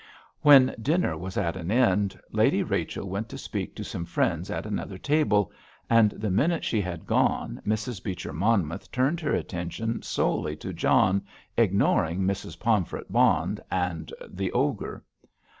[0.41, 4.65] When dinner was at an end Lady Rachel went to speak to some friends at
[4.65, 5.51] another table,
[5.91, 8.03] and the minute she had gone Mrs.
[8.03, 11.21] Beecher Monmouth turned her attention solely to John,
[11.55, 12.59] ignoring Mrs.
[12.59, 15.03] Pomfret Bond and the "Ogre."